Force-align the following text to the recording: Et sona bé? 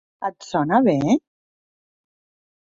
Et 0.29 0.45
sona 0.45 0.79
bé? 0.87 0.95